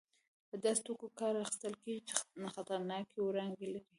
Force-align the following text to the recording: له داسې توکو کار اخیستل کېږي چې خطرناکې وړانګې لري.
له 0.51 0.57
داسې 0.65 0.81
توکو 0.85 1.07
کار 1.19 1.33
اخیستل 1.43 1.73
کېږي 1.83 2.01
چې 2.07 2.13
خطرناکې 2.55 3.19
وړانګې 3.21 3.67
لري. 3.73 3.81